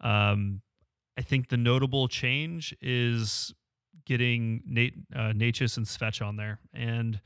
[0.00, 0.62] Um,
[1.18, 3.52] I think the notable change is
[4.06, 6.60] getting Nate, uh, Necas and Svetch on there.
[6.72, 7.20] And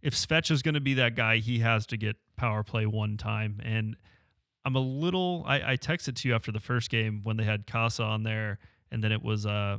[0.00, 3.16] if Svetch is going to be that guy, he has to get power play one
[3.16, 3.60] time.
[3.62, 3.96] And
[4.66, 7.68] I'm a little, I, I texted to you after the first game when they had
[7.68, 8.58] Kase on there,
[8.90, 9.78] and then it was uh,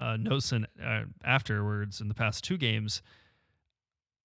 [0.00, 3.02] uh, Noesen uh, afterwards in the past two games.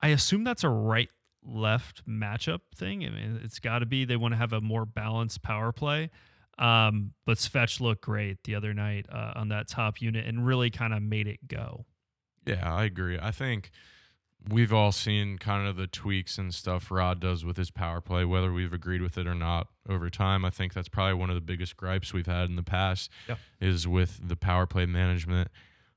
[0.01, 1.09] I assume that's a right
[1.45, 3.05] left matchup thing.
[3.05, 6.09] I mean, it's got to be they want to have a more balanced power play.
[6.57, 10.71] Um, but Svetch looked great the other night uh, on that top unit and really
[10.71, 11.85] kind of made it go.
[12.45, 13.19] Yeah, I agree.
[13.21, 13.69] I think
[14.49, 18.25] we've all seen kind of the tweaks and stuff Rod does with his power play,
[18.25, 20.43] whether we've agreed with it or not over time.
[20.45, 23.37] I think that's probably one of the biggest gripes we've had in the past Yep.
[23.61, 25.49] is with the power play management.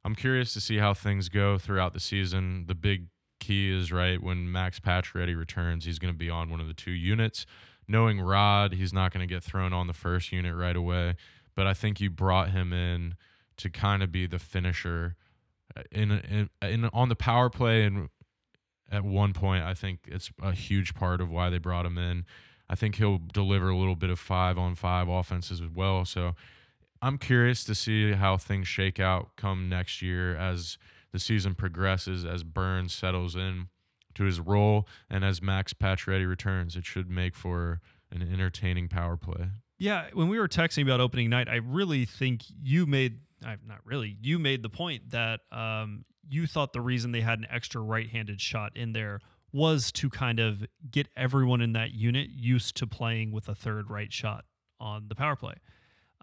[0.04, 2.66] I'm curious to see how things go throughout the season.
[2.66, 3.08] The big
[3.40, 6.74] key is right when Max Pacioretty returns, he's going to be on one of the
[6.74, 7.46] two units.
[7.88, 11.16] Knowing Rod, he's not going to get thrown on the first unit right away,
[11.54, 13.14] but I think you brought him in
[13.58, 15.16] to kind of be the finisher
[15.76, 18.08] uh, in, in in on the power play and
[18.90, 22.24] at one point I think it's a huge part of why they brought him in.
[22.68, 26.04] I think he'll deliver a little bit of 5 on 5 offenses as well.
[26.04, 26.34] So
[27.00, 30.78] I'm curious to see how things shake out come next year as
[31.12, 33.68] the season progresses as Burns settles in
[34.14, 36.76] to his role and as Max Pacioretty returns.
[36.76, 39.50] It should make for an entertaining power play.
[39.78, 43.20] Yeah, when we were texting about opening night, I really think you made.
[43.44, 47.38] I'm not really you made the point that um, you thought the reason they had
[47.38, 49.20] an extra right-handed shot in there
[49.52, 53.90] was to kind of get everyone in that unit used to playing with a third
[53.90, 54.44] right shot
[54.80, 55.54] on the power play,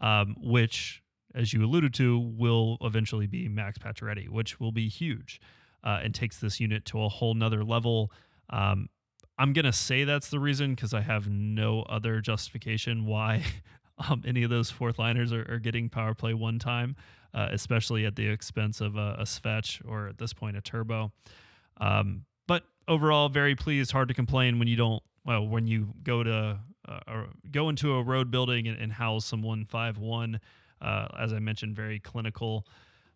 [0.02, 1.02] um, which,
[1.34, 5.40] as you alluded to, will eventually be Max Pacioretty, which will be huge
[5.84, 8.12] uh, and takes this unit to a whole nother level.
[8.50, 8.90] Um,
[9.38, 13.44] I'm gonna say that's the reason because I have no other justification why
[14.10, 16.96] um, any of those fourth liners are, are getting power play one time,
[17.34, 21.12] uh, especially at the expense of a, a Svetch or at this point a Turbo.
[21.78, 23.92] Um, but overall, very pleased.
[23.92, 25.02] Hard to complain when you don't.
[25.26, 29.26] Well, when you go to uh, or go into a road building and, and house
[29.26, 30.40] some 151,
[30.82, 32.68] uh, as I mentioned, very clinical.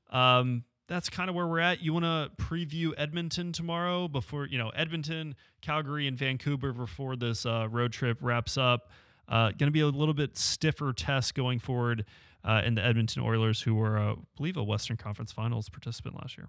[0.09, 1.81] Um, that's kind of where we're at.
[1.81, 7.45] You want to preview Edmonton tomorrow before you know Edmonton, Calgary, and Vancouver before this
[7.45, 8.89] uh, road trip wraps up.
[9.27, 12.05] Uh, going to be a little bit stiffer test going forward
[12.47, 16.15] uh, in the Edmonton Oilers, who were, uh, I believe, a Western Conference Finals participant
[16.15, 16.47] last year.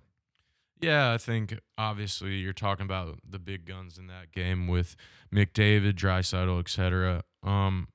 [0.80, 4.94] Yeah, I think obviously you're talking about the big guns in that game with
[5.34, 7.24] McDavid, Draisaitl, etc.
[7.42, 7.88] Um,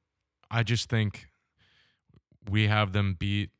[0.51, 1.27] I just think
[2.49, 3.51] we have them beat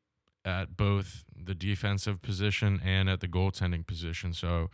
[0.43, 4.33] at both the defensive position and at the goaltending position.
[4.33, 4.69] So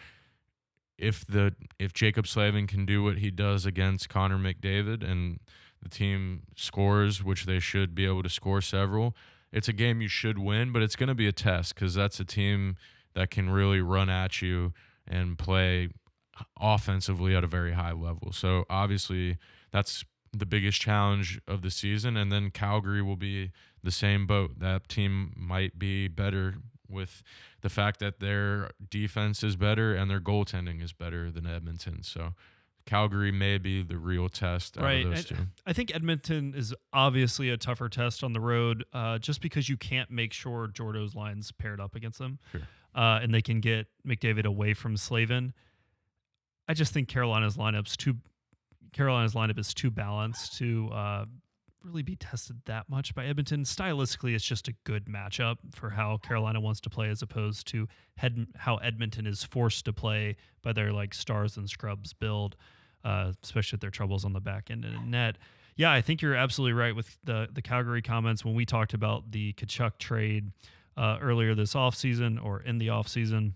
[0.97, 5.39] if the if Jacob Slavin can do what he does against Connor McDavid and
[5.79, 9.15] the team scores, which they should be able to score several,
[9.51, 12.19] it's a game you should win, but it's going to be a test because that's
[12.19, 12.77] a team
[13.15, 14.73] that can really run at you
[15.07, 15.89] and play
[16.59, 18.31] offensively at a very high level.
[18.31, 19.37] So obviously
[19.71, 23.51] that's the biggest challenge of the season and then Calgary will be
[23.83, 24.59] the same boat.
[24.59, 26.55] That team might be better
[26.87, 27.23] with
[27.61, 32.03] the fact that their defense is better and their goaltending is better than Edmonton.
[32.03, 32.33] So
[32.85, 35.47] Calgary may be the real test Right, of those and- two.
[35.65, 39.77] I think Edmonton is obviously a tougher test on the road, uh, just because you
[39.77, 42.61] can't make sure Jordo's lines paired up against them, Sure.
[42.95, 45.53] uh, and they can get McDavid away from Slavin.
[46.67, 48.17] I just think Carolina's lineup's too.
[48.91, 51.25] Carolina's lineup is too balanced to uh,
[51.83, 53.63] really be tested that much by Edmonton.
[53.63, 57.87] Stylistically, it's just a good matchup for how Carolina wants to play, as opposed to
[58.17, 62.55] Hed- how Edmonton is forced to play by their like stars and scrubs build
[63.03, 65.37] uh, especially with their troubles on the back end and net.
[65.75, 69.31] Yeah, I think you're absolutely right with the the Calgary comments when we talked about
[69.31, 70.51] the Tkachuk trade
[70.97, 73.53] uh, earlier this offseason or in the offseason.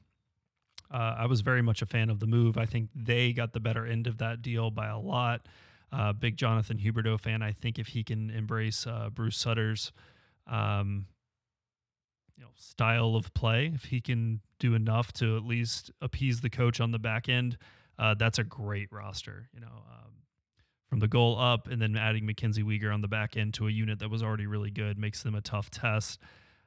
[0.91, 2.57] Uh, I was very much a fan of the move.
[2.57, 5.47] I think they got the better end of that deal by a lot.
[5.93, 7.43] Uh, big Jonathan Huberdeau fan.
[7.43, 9.91] I think if he can embrace uh, Bruce Sutter's
[10.47, 11.06] um,
[12.36, 16.49] you know style of play, if he can do enough to at least appease the
[16.49, 17.58] coach on the back end,
[17.99, 19.49] uh, that's a great roster.
[19.53, 20.13] You know, um,
[20.89, 23.71] from the goal up, and then adding Mackenzie Weegar on the back end to a
[23.71, 26.19] unit that was already really good makes them a tough test.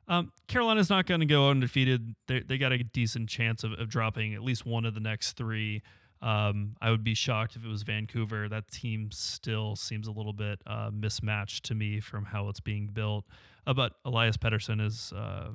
[0.08, 2.14] Um, Carolina's not going to go undefeated.
[2.28, 5.32] They they got a decent chance of, of dropping at least one of the next
[5.32, 5.82] three.
[6.22, 8.48] Um, I would be shocked if it was Vancouver.
[8.48, 12.88] That team still seems a little bit uh, mismatched to me from how it's being
[12.92, 13.26] built.
[13.66, 15.48] Uh, but Elias Pettersson is uh,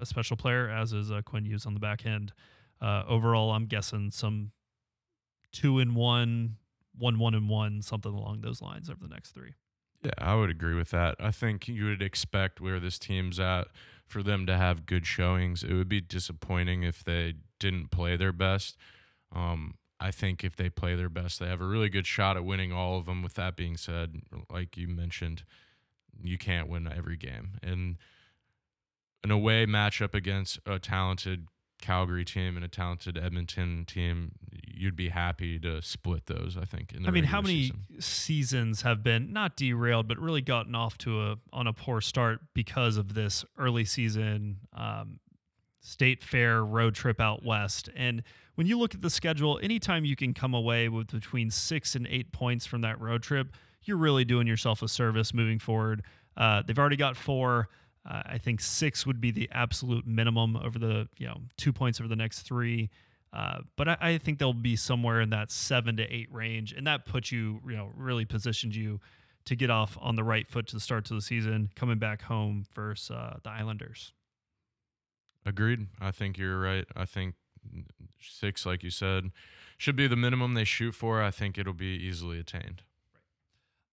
[0.00, 2.32] a special player, as is uh, Quinn Hughes on the back end.
[2.80, 4.52] Uh, overall, I'm guessing some
[5.52, 6.56] two and one,
[6.96, 9.52] one one and one, something along those lines over the next three.
[10.02, 11.16] Yeah, I would agree with that.
[11.18, 13.68] I think you would expect where this team's at
[14.06, 15.64] for them to have good showings.
[15.64, 18.76] It would be disappointing if they didn't play their best.
[19.34, 22.44] Um, I think if they play their best, they have a really good shot at
[22.44, 23.22] winning all of them.
[23.22, 25.44] With that being said, like you mentioned,
[26.22, 27.58] you can't win every game.
[27.62, 27.96] And
[29.24, 31.48] an away matchup against a talented
[31.80, 34.32] Calgary team and a talented Edmonton team,
[34.66, 36.56] you'd be happy to split those.
[36.56, 36.94] I think.
[37.06, 38.00] I mean, how many season.
[38.00, 42.40] seasons have been not derailed, but really gotten off to a on a poor start
[42.54, 45.20] because of this early season um,
[45.86, 47.88] state fair road trip out west?
[47.96, 48.22] And
[48.56, 52.06] when you look at the schedule, anytime you can come away with between six and
[52.08, 53.48] eight points from that road trip,
[53.84, 56.02] you're really doing yourself a service moving forward.
[56.36, 57.68] Uh, they've already got four.
[58.08, 62.00] Uh, I think six would be the absolute minimum over the you know two points
[62.00, 62.90] over the next three.
[63.32, 66.86] Uh, but I, I think they'll be somewhere in that seven to eight range, and
[66.86, 69.00] that puts you, you know, really positioned you
[69.44, 72.22] to get off on the right foot to the start to the season, coming back
[72.22, 74.12] home versus uh, the Islanders.
[75.46, 75.86] Agreed.
[76.00, 76.84] I think you're right.
[76.96, 77.36] I think
[78.20, 79.30] six, like you said,
[79.78, 81.22] should be the minimum they shoot for.
[81.22, 82.82] I think it'll be easily attained.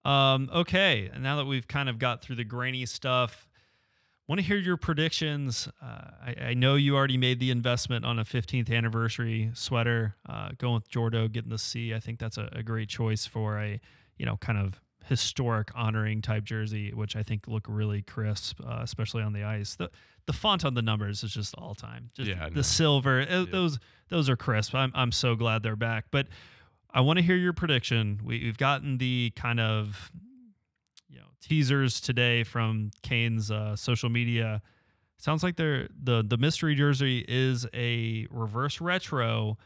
[0.04, 3.48] Um, okay, and now that we've kind of got through the grainy stuff,
[4.28, 5.70] want to hear your predictions.
[5.82, 10.16] Uh, I, I know you already made the investment on a 15th anniversary sweater.
[10.28, 11.94] Uh, going with Jordo, getting the C.
[11.94, 13.80] I think that's a, a great choice for a
[14.18, 18.80] you know kind of historic honoring type jersey, which I think look really crisp, uh,
[18.82, 19.76] especially on the ice.
[19.76, 19.90] The
[20.26, 22.10] the font on the numbers is just all time.
[22.14, 24.74] Just Yeah, the silver, uh, those those are crisp.
[24.74, 26.06] I'm I'm so glad they're back.
[26.12, 26.28] But
[26.94, 28.22] I want to hear your prediction.
[28.24, 30.12] We, we've gotten the kind of
[31.10, 34.62] you know teasers today from Canes' uh, social media.
[35.18, 39.58] Sounds like they're the the mystery jersey is a reverse retro.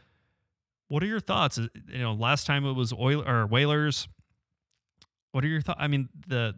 [0.88, 1.58] What are your thoughts?
[1.58, 4.08] You know, last time it was Oil or Whalers.
[5.32, 5.78] What are your thoughts?
[5.80, 6.54] I mean, the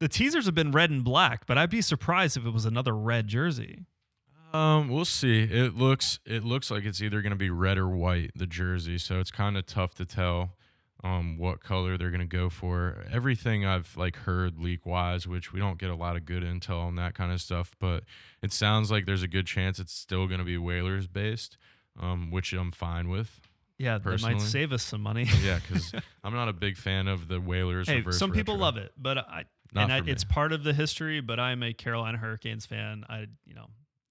[0.00, 2.94] the teasers have been red and black, but I'd be surprised if it was another
[2.94, 3.86] red jersey.
[4.52, 5.42] Um, we'll see.
[5.42, 8.98] It looks it looks like it's either going to be red or white the jersey,
[8.98, 10.52] so it's kind of tough to tell
[11.04, 13.04] um what color they're going to go for.
[13.12, 16.80] Everything I've like heard leak wise, which we don't get a lot of good intel
[16.80, 18.04] on that kind of stuff, but
[18.42, 21.58] it sounds like there's a good chance it's still going to be Whalers based,
[22.00, 23.40] um which I'm fine with.
[23.78, 25.28] Yeah, that might save us some money.
[25.42, 25.92] Yeah, cuz
[26.24, 28.64] I'm not a big fan of the Whalers hey, reverse some people retro.
[28.64, 31.20] love it, but I Not and I, it's part of the history.
[31.20, 33.04] But I'm a Carolina Hurricanes fan.
[33.08, 33.66] I you know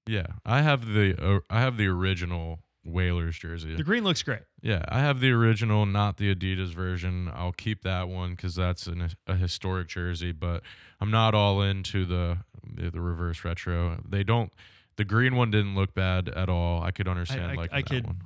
[0.07, 3.75] Yeah, I have the uh, I have the original Whalers jersey.
[3.75, 4.41] the green looks great.
[4.61, 7.31] Yeah, I have the original, not the Adidas version.
[7.33, 10.31] I'll keep that one because that's an, a historic jersey.
[10.31, 10.61] But
[11.01, 12.37] I'm not all into the
[12.71, 13.99] the reverse retro.
[14.07, 14.53] They don't.
[14.97, 16.83] The green one didn't look bad at all.
[16.83, 18.21] I could understand I- like I that could- one.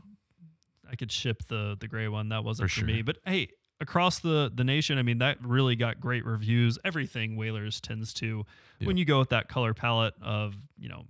[0.92, 2.30] I could ship the the gray one.
[2.30, 3.02] That wasn't For for, me.
[3.02, 6.78] But hey, across the the nation, I mean, that really got great reviews.
[6.84, 8.46] Everything Whalers tends to
[8.84, 11.06] when you go with that color palette of you know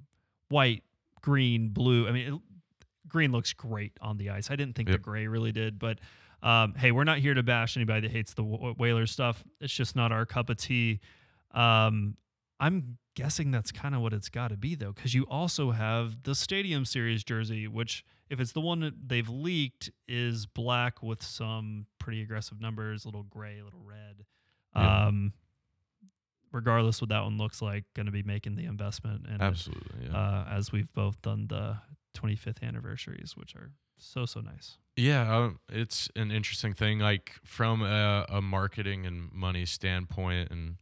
[0.50, 0.84] white,
[1.22, 2.08] green, blue.
[2.08, 2.42] I mean, it,
[3.08, 4.52] green looks great on the ice.
[4.52, 4.98] I didn't think Yep.
[5.00, 6.00] the gray really did, but.
[6.42, 9.44] Um, hey, we're not here to bash anybody that hates the Wh- Whalers stuff.
[9.60, 11.02] It's just not our cup of tea.
[11.54, 12.16] Um,
[12.62, 16.24] I'm guessing that's kind of what it's got to be though, because you also have
[16.24, 21.24] the Stadium Series jersey, which if it's the one that they've leaked, is black with
[21.24, 24.26] some pretty aggressive numbers, a little gray, a little red.
[24.76, 25.08] Yeah.
[25.08, 25.34] Um,
[26.52, 30.08] regardless what that one looks like, going to be making the investment and Absolutely.
[30.10, 30.18] Yeah.
[30.18, 31.78] uh, as we've both done the
[32.16, 34.78] 25th anniversaries, which are so so nice.
[34.96, 37.00] Yeah, um, it's an interesting thing.
[37.00, 40.78] Like from a, a marketing and money standpoint, and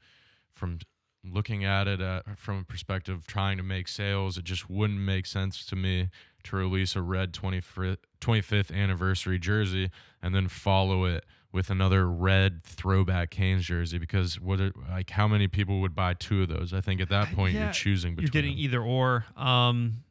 [0.54, 0.80] from
[1.24, 5.00] looking at it at, from a perspective of trying to make sales, it just wouldn't
[5.00, 6.10] make sense to me
[6.48, 9.90] to release a red 25th, 25th anniversary jersey
[10.22, 15.28] and then follow it with another red throwback Canes jersey because what are, like how
[15.28, 16.74] many people would buy two of those?
[16.74, 18.64] I think at that point Yeah, you're choosing between You're getting them.
[18.66, 19.26] either or.
[19.36, 20.04] Um,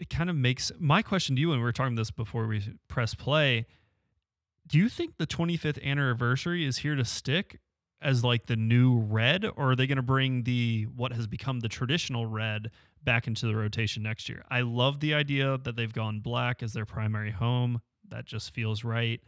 [0.00, 2.62] it kind of makes my question to you, and we were talking this before we
[2.88, 3.66] press play.
[4.66, 7.60] Do you think the 25th anniversary is here to stick
[8.02, 11.60] as like the new red, or are they going to bring the what has become
[11.60, 12.70] the traditional red
[13.04, 14.44] back into the rotation next year?
[14.50, 17.80] I love the idea that they've gone black as their primary home.
[18.08, 19.20] That just feels right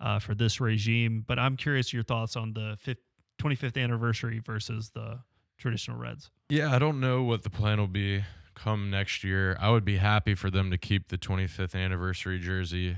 [0.00, 1.24] uh, for this regime.
[1.26, 2.98] But I'm curious your thoughts on the fifth,
[3.40, 5.20] 25th anniversary versus the
[5.58, 6.30] traditional reds.
[6.48, 8.24] Yeah, I don't know what the plan will be
[8.54, 9.56] come next year.
[9.60, 12.96] I would be happy for them to keep the 25th anniversary jersey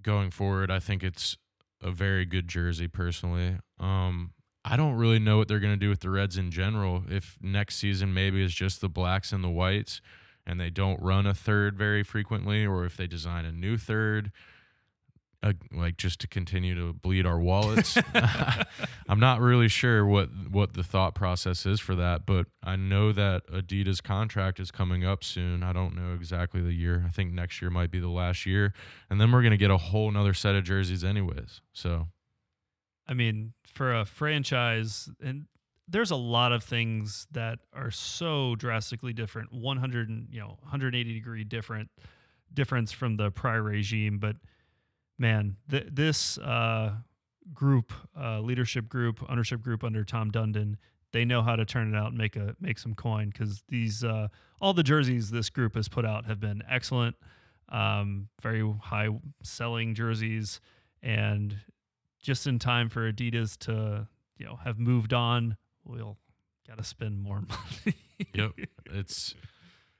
[0.00, 0.70] going forward.
[0.70, 1.36] I think it's
[1.82, 3.58] a very good jersey personally.
[3.78, 4.32] Um
[4.64, 7.02] I don't really know what they're going to do with the Reds in general.
[7.08, 10.00] If next season maybe it's just the blacks and the whites
[10.46, 14.32] and they don't run a third very frequently or if they design a new third
[15.44, 17.98] uh, like just to continue to bleed our wallets.
[19.08, 23.12] I'm not really sure what what the thought process is for that, but I know
[23.12, 25.62] that Adidas contract is coming up soon.
[25.62, 27.04] I don't know exactly the year.
[27.06, 28.72] I think next year might be the last year,
[29.10, 31.60] and then we're gonna get a whole nother set of jerseys anyways.
[31.72, 32.06] So
[33.12, 35.44] I mean, for a franchise, and
[35.86, 41.12] there's a lot of things that are so drastically different, 100 and you know 180
[41.12, 41.90] degree different
[42.54, 44.18] difference from the prior regime.
[44.18, 44.36] But
[45.18, 46.94] man, th- this uh,
[47.52, 50.76] group, uh, leadership group, ownership group under Tom Dundon,
[51.12, 54.02] they know how to turn it out and make a make some coin because these
[54.02, 57.14] uh, all the jerseys this group has put out have been excellent,
[57.68, 59.10] um, very high
[59.42, 60.62] selling jerseys,
[61.02, 61.58] and
[62.22, 64.06] just in time for Adidas to
[64.38, 65.56] you know have moved on.
[65.84, 66.16] We'll
[66.66, 67.96] got to spend more money.
[68.32, 68.52] yep,
[68.86, 69.34] it's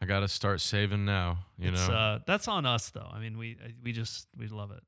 [0.00, 1.40] I got to start saving now.
[1.58, 3.08] You it's, know, uh, that's on us though.
[3.12, 4.82] I mean, we we just we love it.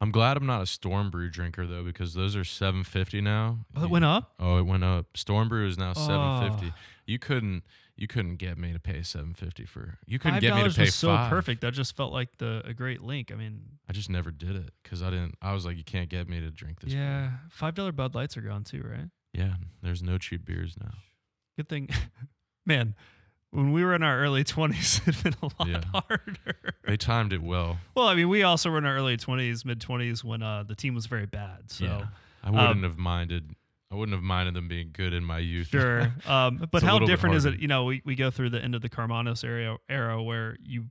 [0.00, 3.58] I'm glad I'm not a Storm Brew drinker though because those are 750 now.
[3.76, 4.34] Oh, it went up.
[4.40, 5.16] Oh, it went up.
[5.16, 6.06] Storm Brew is now Oh.
[6.06, 6.72] 750.
[7.06, 7.62] You couldn't
[8.02, 9.96] you couldn't get me to pay 750 for.
[10.06, 11.30] You couldn't get me to pay was so five.
[11.30, 11.60] perfect.
[11.60, 13.30] That just felt like the a great link.
[13.32, 16.08] I mean, I just never did it cuz I didn't I was like you can't
[16.08, 16.92] get me to drink this.
[16.92, 19.08] yeah, five dollar Bud Lights are gone too, right?
[19.32, 20.90] Yeah, there's no cheap beers now.
[21.56, 21.88] Good thing,
[22.66, 22.94] man.
[23.52, 25.82] When we were in our early twenties, it'd been a lot Yeah.
[25.94, 26.74] harder.
[26.84, 27.78] They timed it well.
[27.94, 30.74] Well, I mean, we also were in our early twenties, mid twenties when uh, the
[30.74, 31.70] team was very bad.
[31.70, 32.06] So yeah.
[32.42, 33.54] I wouldn't um, have minded
[33.92, 35.68] I wouldn't have minded them being good in my youth.
[35.68, 36.12] Sure.
[36.26, 37.58] Um, but how different is it?
[37.60, 40.86] You know, we, we go through the end of the Karmanos era, era where you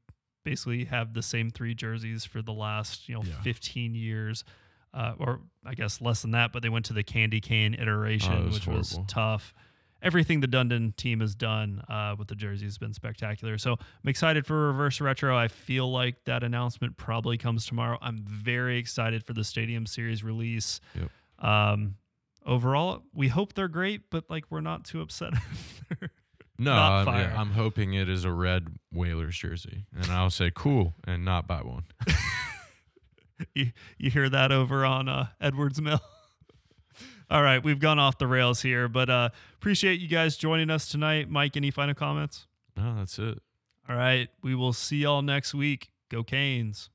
[0.45, 3.41] basically have the same three jerseys for the last, you know, Yeah.
[3.41, 4.43] 15 years.
[4.93, 8.33] Uh, or I guess less than that, but they went to the candy cane iteration,
[8.33, 9.53] Oh, was which was tough.
[10.01, 13.57] Everything the Dundon team has done uh, with the jerseys has been spectacular.
[13.57, 15.37] So I'm excited for Reverse Retro.
[15.37, 17.97] I feel like that announcement probably comes tomorrow.
[18.01, 20.81] I'm very excited for the Stadium Series release.
[20.95, 21.09] Yep.
[21.47, 21.95] Um,
[22.45, 25.33] overall, we hope they're great, but like we're not too upset.
[26.61, 27.37] No, Not I'm.
[27.39, 31.61] I'm hoping it is a red Whalers jersey and I'll say cool and not buy
[31.63, 31.85] one.
[33.55, 35.99] you, you hear that over on uh, Edwards Mill.
[37.31, 40.87] All right, we've gone off the rails here, but uh, appreciate you guys joining us
[40.87, 41.31] tonight.
[41.31, 42.45] Mike, any final comments?
[42.77, 43.39] No, that's it.
[43.89, 45.89] All right, we will see y'all next week.
[46.11, 46.91] Go Canes.